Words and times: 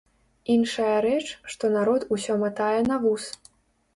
Іншая 0.53 0.93
рэч, 1.05 1.27
што 1.55 1.69
народ 1.75 2.01
усё 2.17 2.37
матае 2.45 2.79
на 2.89 2.95
вус. 3.07 3.23